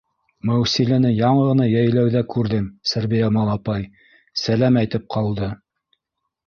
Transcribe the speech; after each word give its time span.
—Мәүсиләне 0.49 1.11
яңы 1.15 1.43
ғына 1.49 1.67
йәйләүҙә 1.73 2.25
күрҙем, 2.35 2.65
Сәрбиямал 2.93 3.55
апай, 3.59 3.87
сәләм 4.47 4.83
әйтеп 4.85 5.11
ҡалды 5.17 5.57